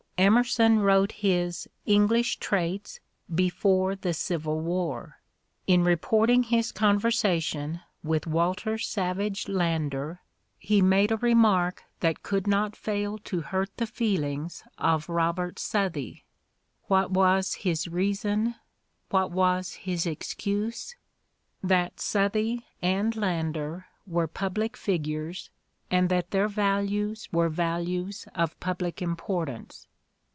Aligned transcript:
Emerson 0.17 0.77
wrote 0.81 1.11
his 1.13 1.67
"English 1.87 2.35
Traits" 2.37 2.99
before 3.33 3.95
the 3.95 4.13
Civil 4.13 4.59
War: 4.59 5.17
in 5.65 5.83
reporting 5.83 6.43
his 6.43 6.71
conversation 6.71 7.81
with 8.03 8.27
Walter 8.27 8.77
Savage 8.77 9.47
Landor, 9.47 10.21
he 10.59 10.79
made 10.79 11.11
a 11.11 11.17
remark 11.17 11.85
that 12.01 12.21
could 12.21 12.45
not 12.45 12.75
fail 12.75 13.17
to 13.17 13.41
hurt 13.41 13.75
the 13.77 13.87
feelings 13.87 14.63
of 14.77 15.09
Let 15.09 15.57
Somebody 15.57 16.23
Else 16.23 16.23
Begin 16.23 16.23
235 16.87 16.87
Eobert 16.87 16.87
Southey. 16.87 16.87
What 16.87 17.11
was 17.17 17.53
his 17.55 17.87
reason, 17.87 18.55
what 19.09 19.31
was 19.31 19.73
his 19.73 20.05
excuse? 20.05 20.95
That 21.63 21.99
Southey 21.99 22.67
and 22.79 23.15
Landor 23.15 23.87
were 24.05 24.27
public 24.27 24.77
figures 24.77 25.49
and 25.89 26.09
that 26.09 26.29
their 26.29 26.47
values 26.47 27.27
were 27.31 27.49
values 27.49 28.27
of 28.35 28.59
public 28.59 29.01
importance. 29.01 29.87